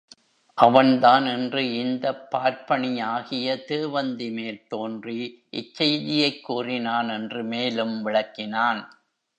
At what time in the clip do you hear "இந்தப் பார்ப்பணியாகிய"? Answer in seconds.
1.73-3.57